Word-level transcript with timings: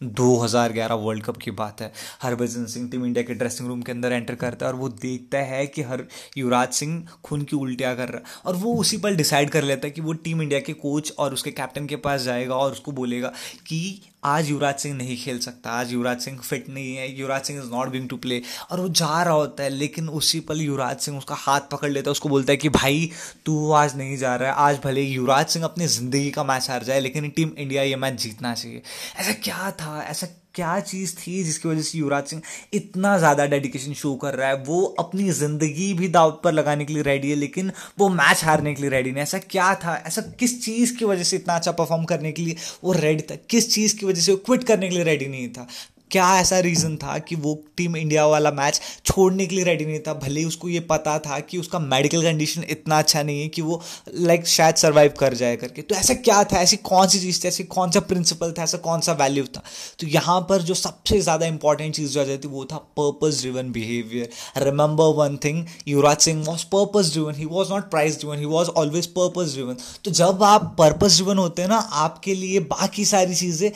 2011 0.00 0.94
world 0.94 1.24
cup 1.24 1.36
की 1.36 1.50
बात 1.50 1.80
है। 1.80 1.92
हरभजन 2.22 2.66
सिंह 2.66 2.88
टीम 2.90 3.04
इंडिया 3.06 3.24
के 3.24 3.34
ड्रेसिंग 3.34 3.68
रूम 3.68 3.82
के 3.82 3.92
अंदर 3.92 4.12
एंटर 4.12 4.34
करता 4.34 4.66
है 4.66 4.72
और 4.72 4.78
वो 4.78 4.88
देखता 4.88 5.38
है 5.44 5.66
कि 5.66 5.82
हर 5.82 6.04
युवराज 6.38 6.72
सिंह 6.72 7.06
खून 7.24 7.42
की 7.42 7.56
उल्टियाँ 7.56 7.94
कर 7.96 8.08
रहा 8.08 8.18
है। 8.18 8.42
और 8.46 8.56
वो 8.56 8.74
उसी 8.74 8.96
पर 8.96 9.14
डिसाइड 9.14 9.50
कर 9.50 9.64
लेता 9.64 9.86
है 9.86 9.90
कि 9.90 10.00
वो 10.00 10.12
टीम 10.12 10.42
इंडिया 10.42 10.60
के 10.60 10.72
कोच 10.74 11.12
और 11.18 11.34
उसके 11.34 11.50
कैप्टन 11.52 11.86
के 11.86 11.96
पास 11.98 12.20
जाएगा 12.22 12.54
और 12.54 12.72
उसको 12.72 12.92
बोलेगा 12.92 13.32
कि 13.66 14.00
आज 14.24 14.48
युवराज 14.50 14.74
सिंह 14.74 14.94
नहीं 14.96 15.16
खेल 15.16 15.38
सकता, 15.38 15.70
आज 15.70 15.92
युवराज 15.92 16.20
सिंह 16.20 16.38
फिट 16.38 16.68
नहीं 16.68 16.94
है, 16.96 17.08
Yuvraj 17.18 17.42
Singh 17.42 17.58
is 17.58 17.68
not 17.70 17.88
going 17.88 18.08
to 18.08 18.16
play 18.16 18.40
और 18.70 18.80
वो 18.80 18.88
जा 18.90 19.22
रहा 19.22 19.34
होता 19.34 19.62
है, 19.62 19.70
लेकिन 19.70 20.08
उसी 20.10 20.40
पल 20.40 20.60
युवराज 20.60 20.98
सिंह 20.98 21.18
उसका 21.18 21.34
हाथ 21.34 21.60
पकड़ 21.72 21.90
लेता 21.90 22.10
है, 22.10 22.12
उसको 22.12 22.28
बोलता 22.28 22.52
है 22.52 22.56
कि 22.56 22.68
भाई 22.68 23.10
तू 23.46 23.70
आज 23.72 23.96
नहीं 23.96 24.16
जा 24.16 24.34
रहा 24.36 24.48
है, 24.48 24.54
आज 24.56 24.80
भले 24.84 25.02
युवराज 25.02 25.46
सिंह 25.46 25.64
अपनी 25.64 25.86
ज़िंदगी 25.86 26.30
का 26.30 26.44
मैच 26.44 26.70
हार 26.70 26.82
जाए, 26.82 27.00
लेकिन 27.00 27.28
टीम 27.28 27.50
इंडिया 27.58 27.82
ये 27.82 27.96
मैच 27.96 28.20
जीतना 28.20 28.54
चाहिए। 28.54 28.82
ऐसा 29.16 29.32
क्या 29.42 29.70
था? 29.70 29.85
ऐसा 30.08 30.26
क्या 30.54 30.78
चीज़ 30.80 31.14
थी 31.16 31.42
जिसकी 31.44 31.68
वजह 31.68 31.82
से 31.82 31.98
युवराज 31.98 32.26
सिंह 32.26 32.42
इतना 32.74 33.16
ज़्यादा 33.18 33.46
डेडिकेशन 33.46 33.92
शो 33.92 34.14
कर 34.14 34.34
रहा 34.34 34.48
है? 34.48 34.56
वो 34.64 34.82
अपनी 34.98 35.30
ज़िंदगी 35.30 35.92
भी 35.94 36.08
दाव 36.08 36.30
पर 36.44 36.52
लगाने 36.52 36.84
के 36.84 36.92
लिए 36.92 37.02
रेडी 37.02 37.30
है, 37.30 37.36
लेकिन 37.36 37.72
वो 37.98 38.08
मैच 38.08 38.44
हारने 38.44 38.74
के 38.74 38.82
लिए 38.82 38.90
रेडी 38.90 39.12
नहीं 39.12 39.22
ऐसा 39.22 39.38
क्या 39.38 39.74
था? 39.74 39.96
ऐसा 40.06 40.22
किस 40.40 40.62
चीज़ 40.64 40.96
की 40.96 41.04
वजह 41.04 41.22
से 41.22 41.36
इतना 41.36 41.56
अच्छा 41.56 41.72
परफॉर्म 41.72 42.04
करने 42.04 42.32
के 42.32 42.42
लिए 42.42 42.56
वो 42.84 42.92
रेडी 42.92 43.22
था? 43.30 43.36
किस 43.50 43.72
चीज़ 43.74 43.96
की 43.98 44.06
वजह 44.06 44.20
से 44.20 44.32
वो 44.32 44.38
क्विट 44.46 44.64
करने 44.64 44.88
के 44.88 44.94
लिए 44.94 45.04
रेडी 45.04 45.26
नहीं 45.26 45.48
था? 45.48 45.66
क्या 46.16 46.28
ऐसा 46.40 46.58
रीज़न 46.60 46.96
था 46.96 47.18
कि 47.20 47.36
वो 47.36 47.54
टीम 47.76 47.96
इंडिया 47.96 48.26
वाला 48.26 48.50
मैच 48.52 48.80
छोड़ने 49.06 49.46
के 49.46 49.54
लिए 49.56 49.64
रेडी 49.64 49.84
नहीं 49.86 49.98
था? 50.00 50.12
भले 50.14 50.40
ही 50.40 50.46
उसको 50.46 50.68
ये 50.68 50.80
पता 50.90 51.18
था 51.18 51.38
कि 51.40 51.58
उसका 51.58 51.78
मेडिकल 51.78 52.22
कंडीशन 52.22 52.64
इतना 52.70 52.98
अच्छा 52.98 53.22
नहीं 53.22 53.40
है 53.40 53.48
कि 53.48 53.62
वो 53.62 53.80
लाइक 54.10 54.46
शायद 54.48 54.74
सर्वाइव 54.76 55.14
कर 55.18 55.34
जाए 55.34 55.56
करके। 55.56 55.82
तो 55.82 55.94
ऐसा 55.94 56.14
क्या 56.14 56.42
था? 56.44 56.60
ऐसी 56.60 56.76
कौन 56.78 57.08
सी 57.08 57.18
चीज़ 57.20 57.42
थी? 57.42 57.48
ऐसी 57.48 57.64
कौन 57.66 57.90
सा 57.90 58.00
प्रिंसिपल 58.02 58.52
था? 58.52 58.62
ऐसा 58.62 58.78
कौन 58.78 59.00
सा 59.00 59.12
वैल्यू 59.14 59.44
था? 59.46 59.62
तो 60.00 60.06
यहाँ 60.06 60.40
पर 60.48 60.62
जो 60.62 60.74
सबसे 60.74 61.20
ज़्यादा 61.20 61.46
इंपॉर्टेंट 61.46 61.94
चीज़ 61.94 62.12
जो 62.12 62.20
आ 62.20 62.24
जाती 62.24 62.48
वो 62.48 62.64
था 62.64 62.76
purpose 63.00 63.40
driven 63.40 63.72
behaviour 63.72 64.62
remember 64.62 65.12
one 65.16 65.36
thing 65.44 65.64
Yuvraj 65.88 66.18
Singh 66.20 66.44
was 66.46 66.64
purpose 66.72 67.12
driven 67.12 67.34
he 67.34 67.44
was 67.46 67.72
not 67.72 67.90
prize 67.90 68.18
driven 68.18 68.38
he 68.38 68.44
was 68.46 68.68
always 68.76 69.06
purpose 69.18 69.52
driven 69.54 69.76
तो 70.04 70.10
जब 70.12 70.42
आप 70.44 70.74
पर्पज 70.78 71.16
ड्रिवन 71.16 71.38
होते 71.38 71.62
हैं 71.62 71.68
ना, 71.68 71.76
आपके 71.76 72.34
लिए 72.34 72.60
बाकी 72.72 73.04
सारी 73.04 73.34
चीज़ें 73.34 73.70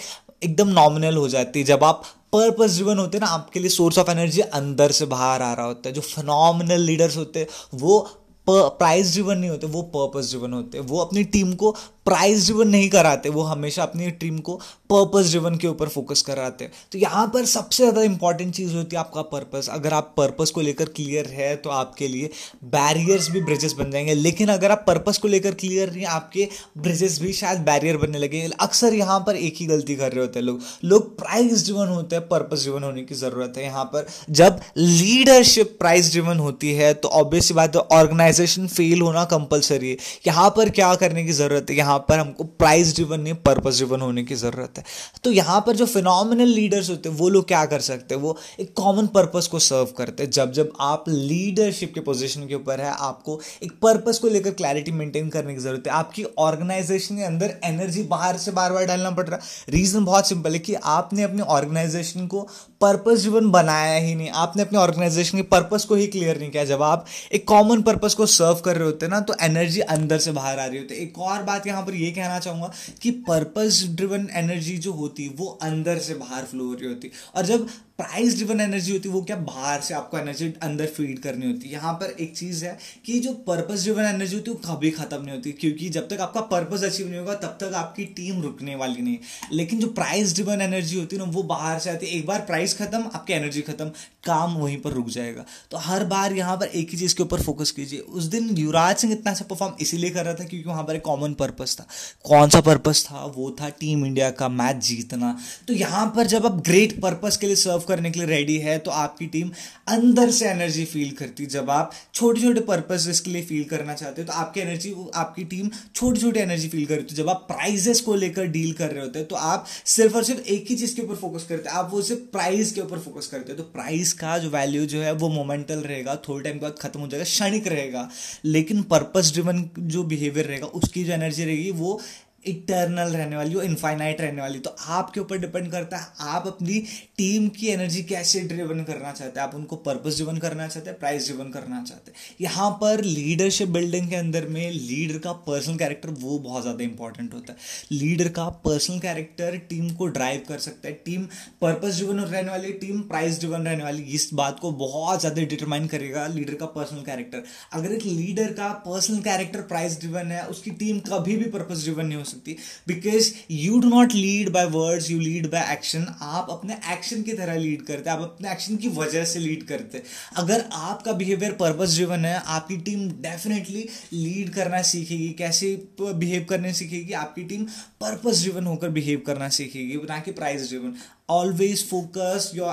एकदम 0.45 0.69
नॉमिनल 0.71 1.17
हो 1.17 1.29
जाती 1.29 1.59
है। 1.59 1.65
जब 1.67 1.85
आप 1.85 2.03
पर्पस 2.33 2.75
ड्रिवन 2.75 2.99
होते 2.99 3.19
हैं 3.19 3.25
ना, 3.25 3.31
आपके 3.31 3.61
लिए 3.61 3.71
सोर्स 3.71 3.99
ऑफ़ 3.99 4.11
एनर्जी 4.11 4.41
अंदर 4.41 4.93
से 4.93 5.07
बाहर 5.07 5.43
आ 5.43 5.53
रहा 5.55 5.67
होता 5.67 5.89
है। 5.89 5.95
जो 5.95 6.01
फिनोमिनल 6.01 6.81
लीडर्स 6.81 7.17
होते 7.17 7.41
हैं, 7.41 7.47
वो 7.75 8.11
प्राइज 8.47 9.13
ड्रिवन 9.13 9.39
नहीं 9.39 9.51
होते, 9.51 9.67
वो 9.67 9.83
पर्पस 9.95 10.31
ड्रिवन 10.31 10.53
होते। 10.53 10.81
वो 10.81 10.99
अपनी 11.01 11.25
टीम 11.27 11.53
को 11.55 11.71
प्राइज 12.07 12.45
ड्रिवन 12.45 12.69
नहीं 12.69 12.89
कराते, 12.91 13.29
वो 13.29 13.43
हमेशा 13.43 13.83
अपनी 13.83 14.11
टीम 14.13 14.39
को 14.39 14.55
पर्पस 14.91 15.31
ड्रिवन 15.31 15.57
के 15.57 15.67
ऊपर 15.69 15.89
फोकस 15.89 16.23
कराते। 16.23 16.65
हैं 16.65 16.73
तो 16.93 16.99
यहाँ 16.99 17.27
पर 17.35 17.45
सबसे 17.47 17.83
ज़्यादा 17.83 18.03
इंपॉर्टेंट 18.03 18.55
चीज़ 18.55 18.75
होती 18.77 18.97
है 18.97 19.01
आपका 19.01 19.23
पर्पस 19.25 19.69
अगर 19.73 19.93
आप 19.95 20.13
पर्पस 20.17 20.51
को 20.51 20.61
लेकर 20.61 20.85
क्लियर 20.97 21.27
है 21.31 21.55
तो 21.57 21.71
आपके 21.71 22.09
लिए 22.09 22.31
बैरियर्स 22.67 23.31
भी 23.31 23.41
ब्रिजेस 23.43 23.73
बन 23.73 23.91
जाएँगे। 23.91 24.15
लेकिन 24.15 24.49
अगर 24.49 24.71
आप 24.71 24.85
पर्पस 24.87 25.19
को 25.19 25.29
लेकर 25.29 25.55
क्लियर 25.55 25.93
नहीं, 25.93 26.05
आपके 26.07 26.49
ब्रिजेस 26.79 27.21
भी 27.21 27.33
शायद 27.33 27.59
बैरियर 27.61 27.97
बनने 27.97 28.19
लगे। 28.19 28.41
अक्सर 28.61 28.95
यहाँ 28.95 29.19
पर 29.27 29.37
एक 29.37 29.57
ही 29.61 29.67
गलती 29.67 29.97
कर 29.97 30.13
रहे 30.13 30.21
होते 30.21 30.39
हैं 30.39 30.47
लोग। 30.47 30.61
लोग 30.85 31.17
प्राइज 31.19 31.65
ड्रिवन 31.65 31.89
होते 31.89 32.17
हैं 32.17 32.27
पर्पस 32.29 32.63
ड्रिवन 32.63 32.83
होने 32.83 33.03
की 33.03 33.15
ज़रूरत 33.15 33.55
है। 33.57 33.65
यहाँ 33.65 33.85
पर 33.87 34.07
जब 34.33 34.61
लीडरशिप 34.79 35.77
प्राइज 35.79 36.11
ड्रिवन 36.13 36.39
होती 36.39 36.73
है 36.75 36.93
तो 36.95 37.09
ऑब्वियसली 37.21 37.55
बात 37.57 37.77
है 37.77 37.83
ऑर्गेनाइजेशन 38.31 38.67
फेल 38.67 39.01
होना 39.03 39.25
कंपलसरी 39.25 39.91
है। 39.91 39.97
यहाँ 40.27 40.49
पर 40.57 40.71
क्या 40.71 40.95
करने 40.95 41.25
की 41.25 41.33
ज़रूरत 41.33 41.71
है? 41.71 41.77
यहाँ 41.77 41.99
पर 42.09 42.19
हमको 42.19 42.45
प्राइज 42.45 42.95
ड्रिवन 42.95 43.21
नहीं 43.21 43.35
पर्पज 43.47 43.77
ड्रिवन 43.77 44.01
होने 44.01 44.25
की 44.25 44.35
ज़रूरत 44.35 44.79
है। 44.79 44.85
तो 45.25 45.31
यहाँ 45.33 45.61
पर 45.67 45.77
जो 45.77 45.87
फिनोमिनल 45.87 46.49
लीडर्स 46.49 46.91
होते 46.91 47.09
हैं, 47.09 47.17
वो 47.17 47.29
लोग 47.29 47.47
क्या 47.49 47.65
कर 47.67 47.81
सकते 47.81 48.15
हैं? 48.15 48.23
वो 48.23 48.37
एक 48.61 48.73
कॉमन 48.77 49.07
पर्पज 49.07 49.47
को 49.47 49.59
सर्व 49.59 49.93
करते 49.99 50.23
हैं। 50.23 50.31
जब 50.31 50.53
जब 50.53 50.73
आप 50.81 51.05
लीडरशिप 51.09 51.95
के 51.95 52.01
पोजिशन 52.01 52.47
के 52.49 52.55
ऊपर 52.55 52.81
है, 52.81 52.91
आपको 52.91 53.41
एक 53.63 53.73
पर्पज 53.83 54.19
को 54.19 54.29
लेकर 54.29 54.51
क्लैरिटी 54.53 54.93
मेंटेन 54.93 55.29
करने 55.29 55.55
की 55.55 55.61
ज़रूरत 55.61 55.87
है। 55.87 55.93
आपकी 55.93 56.25
ऑर्गेनाइजेशन 56.39 57.17
के 57.17 57.23
अंदर 57.23 57.55
एनर्जी 57.65 58.03
बाहर 58.05 58.37
से 58.37 58.51
बार 58.51 58.73
बार 58.73 58.87
डालना 58.87 59.11
पड़ 59.11 59.27
रहा 59.27 59.37
है। 59.37 59.73
रीज़न 59.73 60.05
बहुत 60.05 60.29
सिंपल 60.29 60.53
है 60.53 60.59
कि 60.59 60.75
आपने 60.95 61.23
अपनी 61.23 61.43
ऑर्गेनाइजेशन 61.51 62.27
को 62.27 62.49
पर्पज 62.81 63.21
ड्रिवन 63.21 63.51
बनाया 63.51 63.97
ही 63.97 64.15
नहीं। 64.15 64.29
आपने 64.43 64.63
अपने 64.63 64.79
ऑर्गेनाइजेशन 64.79 65.39
के 65.39 65.43
पर्पज 65.51 65.85
को 65.85 65.95
ही 65.95 66.07
क्लियर 66.07 66.39
नहीं 66.39 66.51
किया। 66.51 66.65
जब 66.65 66.83
आप 66.83 67.07
एक 67.33 67.47
कॉमन 67.49 67.83
पर्पज 67.83 68.15
को 68.21 68.27
सर्व 68.29 68.61
कर 68.65 68.77
रहे 68.77 68.85
होते 68.85 69.07
हैं 69.07 69.11
ना 69.11 69.21
तो 69.23 69.35
एनर्जी 69.43 69.81
अंदर 69.97 70.19
से 70.19 70.33
बाहर 70.33 70.59
आ 70.59 70.67
रही 70.67 70.79
होती 70.79 70.95
है। 70.95 71.01
एक 71.01 71.19
और 71.21 71.43
बात 71.43 71.67
यहाँ 71.67 71.83
पर 71.83 71.95
ये 71.97 72.11
कहना 72.13 72.39
चाहूँगा 72.39 72.73
कि 73.03 73.11
पर्पस 73.29 73.85
ड्रिवन 73.91 74.29
एनर्जी 74.35 74.79
जो 74.79 74.93
होती 74.95 75.25
है, 75.25 75.35
वो 75.37 75.47
अंदर 75.63 75.99
से 76.01 76.15
बाहर 76.17 76.45
फ्लो 76.45 76.65
हो 76.65 76.75
रही 76.75 76.89
होती 76.89 77.09
है। 77.09 77.31
और 77.37 77.47
जब 77.47 77.69
प्राइस 77.99 78.37
ड्रिवन 78.37 78.61
एनर्जी 78.61 78.93
होती 78.93 79.09
है, 79.09 79.15
वो 79.15 79.21
क्या 79.23 79.37
बाहर 79.39 79.81
से 79.81 79.95
आपको 79.95 80.19
एनर्जी 80.19 80.47
अंदर 80.63 80.87
फ़ीड 80.89 81.19
करनी 81.19 81.47
होती 81.47 81.69
है। 81.69 81.73
यहाँ 81.73 81.93
पर 81.95 82.15
एक 82.21 82.37
चीज़ 82.37 82.65
है 82.65 82.77
कि 83.07 83.19
जो 83.21 83.33
पर्पस 83.47 83.83
ड्रिवन 83.83 84.05
एनर्जी 84.05 84.37
होती 84.37 84.51
है, 84.51 84.57
वो 84.57 84.63
कभी 84.67 84.91
खत्म 84.91 85.21
नहीं 85.23 85.35
होती, 85.35 85.53
क्योंकि 85.53 85.89
जब 85.89 86.09
तक 86.09 86.21
आपका 86.21 86.41
पर्पस 86.53 86.85
अचीव 86.85 87.09
नहीं 87.09 87.19
होगा, 87.19 87.35
तब 87.35 87.59
तक 87.61 87.75
आपकी 87.75 88.05
टीम 88.17 88.41
रुकने 88.43 88.75
वाली 88.75 89.03
नहीं 89.03 89.19
लेकिन 89.53 89.81
जो 89.81 89.87
प्राइस 89.91 90.35
ड्रिवन 90.35 90.61
एनर्जी 90.61 90.97
होती 90.97 91.17
है 91.17 91.25
ना, 91.25 91.31
वो 91.31 91.43
बाहर 91.45 91.79
से 91.79 91.91
आती 91.91 92.07
है। 92.07 92.13
एक 92.13 92.27
बार 92.27 92.41
प्राइस 92.43 92.77
खत्म, 92.79 93.03
आपकी 93.15 93.33
एनर्जी 93.33 93.63
खत्म, 93.63 93.89
काम 94.25 94.55
वहीं 94.55 94.81
पर 94.81 94.93
रुक 94.93 95.09
जाएगा। 95.09 95.45
तो 95.71 95.77
हर 95.81 96.05
बार 96.07 96.33
यहाँ 96.33 96.57
पर 96.57 96.67
एक 96.67 96.91
ही 96.91 96.99
चीज़ 96.99 97.15
के 97.15 97.23
ऊपर 97.23 97.43
फोकस 97.43 97.71
कीजिए। 97.71 98.01
उस 98.11 98.25
दिन 98.27 98.49
युवराज 98.57 98.97
सिंह 98.97 99.13
इतना 99.13 99.31
अच्छा 99.31 99.45
परफॉर्म 99.45 99.75
इसीलिए 99.81 100.11
कर 100.11 100.25
रहा 100.25 100.35
था 100.35 100.45
क्योंकि 100.45 100.69
वहाँ 100.69 100.83
पर 100.85 100.97
एक 100.97 101.03
कॉमन 101.03 101.35
पर्पस 101.35 101.77
था। 101.81 101.87
कौन 102.25 102.49
सा 102.49 102.61
पर्पस 102.61 103.05
था? 103.05 103.25
वो 103.37 103.51
था 103.61 103.69
टीम 103.81 104.05
इंडिया 104.07 104.31
का 104.33 104.49
मैच 104.51 104.77
जीतना। 104.85 105.37
तो 105.69 105.75
यहाँ 105.75 106.07
पर 106.17 106.27
जब 106.27 106.47
आप 106.47 106.63
ग्रेट 106.67 107.01
पर्पस 107.01 107.37
के 107.37 107.47
लिए 107.47 107.57
सर्व 107.57 107.85
करने 107.89 108.11
के 108.11 108.21
लिए 108.21 108.29
रेडी 108.29 108.57
है 108.59 108.79
तो 108.79 108.91
आपकी 108.93 109.27
टीम 109.29 109.51
अंदर 109.89 110.31
से 110.31 110.49
एनर्जी 110.49 110.85
फील 110.87 111.11
करती 111.13 111.47
जब 111.49 111.71
आप 111.71 111.93
छोटे 112.15 112.41
छोटे 112.41 112.61
पर्पज 112.63 113.21
के 113.21 113.31
लिए 113.31 113.43
फील 113.43 113.65
करना 113.65 113.95
चाहते 113.95 114.23
हो 114.23 114.27
तो 114.27 114.33
आपकी 114.35 114.61
एनर्जी 114.61 114.95
आपकी 115.15 115.45
टीम 115.47 115.71
छोटी 115.95 116.21
छोटी 116.21 116.41
एनर्जी 116.41 116.69
फील 116.69 116.87
करती 116.87 117.07
है। 117.11 117.17
जब 117.17 117.29
आप 117.29 117.45
प्राइजेस 117.49 118.01
को 118.01 118.15
लेकर 118.17 118.47
डील 118.49 118.73
कर 118.73 118.91
रहे 118.91 119.05
होते 119.05 119.19
हैं 119.19 119.29
तो 119.29 119.37
आप 119.37 119.67
सिर्फ़ 119.87 120.17
और 120.17 120.25
सिर्फ़ 120.25 120.41
एक 120.43 120.67
ही 120.71 120.77
चीज़ 120.77 120.95
के 120.97 121.03
ऊपर 121.03 121.15
फोकस 121.17 121.47
करते 121.49 121.69
हैं। 121.69 121.77
आप 121.77 121.91
वो 121.93 122.03
सिर्फ़ 122.03 122.21
प्राइस 122.33 122.73
के 122.73 122.81
ऊपर 122.81 122.99
फोकस 122.99 123.27
करते 123.27 123.53
हैं। 123.53 123.57
तो 123.57 123.63
प्राइस 123.73 124.13
का 124.13 124.37
जो 124.39 124.51
वैल्यू 124.51 124.85
जो 124.87 125.01
है, 125.01 125.13
वो 125.13 125.29
मोमेंटल 125.29 125.81
रहेगा, 125.81 126.15
थोड़े 126.29 126.43
टाइम 126.45 126.57
के 126.57 126.63
बाद 126.63 126.75
खत्म 126.81 127.01
हो 127.01 127.07
जाएगा, 127.07 127.25
क्षणिक 127.25 127.67
रहेगा। 127.69 128.00
लेकिन 128.45 128.83
पर्पज 128.83 129.33
ड्रिवन 129.33 129.69
जो 129.79 130.03
बिहेवियर 130.05 130.47
रहेगा 130.47 130.67
उसकी 130.81 131.05
जो 131.05 131.13
एनर्जी 131.13 131.45
रहेगी 131.45 131.71
वो 131.71 132.01
इटर्नल 132.45 133.13
रहने 133.13 133.37
वाली, 133.37 133.55
वो 133.55 133.63
इनफाइनाइट 133.63 134.21
रहने 134.21 134.41
वाली। 134.41 134.59
तो 134.59 134.75
आपके 134.89 135.21
ऊपर 135.21 135.39
डिपेंड 135.39 135.71
करता 135.73 135.97
है, 135.97 136.07
आप 136.29 136.47
अपनी 136.47 136.79
टीम 137.19 137.49
की 137.51 137.67
एनर्जी 137.69 138.03
कैसे 138.05 138.41
ड्रिवन 138.43 138.83
करना 138.85 139.13
चाहते 139.13 139.41
हैं? 139.41 139.47
आप 139.47 139.55
उनको 139.55 139.77
पर्पस 139.79 140.17
ड्रिवन 140.17 140.39
करना 140.39 140.67
चाहते 140.69 140.91
हैं 140.91 140.99
प्राइस 140.99 141.27
ड्रिवन 141.27 141.51
करना 141.51 141.83
चाहते 141.85 142.11
हैं? 142.11 142.19
यहाँ 142.41 142.71
पर 142.81 143.03
लीडरशिप 143.05 143.69
बिल्डिंग 143.71 144.09
के 144.11 144.17
अंदर 144.17 144.47
में 144.49 144.71
लीडर 144.71 145.19
का 145.19 145.33
पर्सनल 145.47 145.77
कैरेक्टर 145.79 146.11
वो 146.21 146.39
बहुत 146.41 146.63
ज़्यादा 146.63 146.85
इंपॉर्टेंट 146.85 147.35
होता 147.35 147.53
है। 147.53 147.59
लीडर 147.93 148.29
का 148.31 148.49
पर्सनल 148.65 148.99
कैरेक्टर 148.99 149.57
टीम 149.69 149.91
को 149.91 150.07
ड्राइव 150.09 150.43
कर 150.49 150.59
सकता 150.61 150.89
है। 150.89 150.95
टीम 151.05 151.27
पर्पस 151.61 151.97
ड्रिवन 151.97 152.21
रहने 152.21 152.51
वाली 152.51 152.73
टीम 152.75 153.01
प्राइस 153.03 153.39
ड्रिवन 153.41 153.67
रहने 153.67 153.85
वाली, 153.85 154.03
इस 154.05 154.29
बात 154.35 154.59
को 154.61 154.71
बहुत 154.81 155.21
ज़्यादा 155.21 155.43
डिटरमाइन 155.45 155.87
करेगा 155.89 156.27
लीडर 156.29 156.55
का 156.55 156.67
पर्सनल 156.69 157.03
कैरेक्टर 157.03 157.43
अगर 157.73 157.93
एक 157.93 158.05
लीडर 158.05 158.53
का 158.53 158.69
पर्सनल 158.87 159.21
कैरेक्टर 159.23 159.61
प्राइस 159.69 159.99
ड्रिवन 160.01 160.33
है, 160.33 160.47
उसकी 160.47 160.71
टीम 160.73 160.99
कभी 161.09 161.37
भी 161.37 161.51
पर्पस 161.51 161.85
ड्रिवन 161.85 162.07
नहीं 162.07 162.19
हो 162.19 162.25
सकती। 162.31 162.57
Because 162.89 163.33
you 163.51 163.79
do 163.81 163.89
not 163.89 164.15
lead 164.15 164.49
by 164.53 164.67
words 164.71 165.11
you 165.11 165.19
lead 165.21 165.51
by 165.51 165.73
action 165.73 166.07
आप 166.23 166.51
अपने 166.51 166.75
एक्शन 166.93 167.23
की 167.23 167.33
तरह 167.33 167.57
लीड 167.57 167.83
करते 167.83 168.11
हैं, 168.11 168.17
आप 168.17 168.23
अपने 168.23 168.53
एक्शन 168.53 168.77
की 168.77 168.89
वजह 168.91 169.25
से 169.25 169.39
लीड 169.39 169.67
करते 169.67 169.99
हैं। 169.99 170.05
अगर 170.37 170.65
आपका 170.73 171.13
बिहेवियर 171.13 171.53
पर्पस 171.61 171.95
ड्रिवन 171.95 172.25
है, 172.25 172.35
आपकी 172.37 172.77
टीम 172.79 173.09
डेफिनेटली 173.23 173.89
लीड 174.13 174.51
करना 174.51 174.83
सीखेगी। 174.85 175.29
कैसे 175.39 175.75
बिहेव 176.01 176.45
करने 176.51 176.73
सीखेगी? 176.73 177.13
आपकी 177.15 177.45
टीम 177.45 177.65
पर्पस 178.01 178.43
ड्रिवन 178.43 178.67
होकर 178.67 178.89
बिहेव 178.91 179.23
करना 179.27 179.49
सीखेगी, 179.51 179.97
ना 180.09 180.19
कि 180.19 180.33
price 180.33 180.69
driven 180.69 180.97
always 181.33 181.83
focus 181.89 182.47
your 182.55 182.73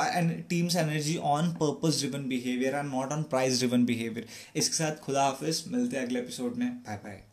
team's 0.51 0.77
energy 0.83 1.17
on 1.33 1.51
purpose 1.59 1.99
driven 1.99 2.25
behavior 2.31 2.73
and 2.79 2.93
not 2.95 3.15
on 3.17 3.27
price 3.35 3.61
driven 3.61 3.85
behavior 3.91 4.25
इसके 4.55 4.75
साथ 4.75 5.05
खुदा 5.05 5.23
हाफिज, 5.23 5.63
मिलते 5.67 5.97
हैं 5.97 6.05
अगले 6.05 6.19
एपिसोड 6.19 6.57
में। 6.57 6.69
Bye 6.69 7.01
bye 7.05 7.26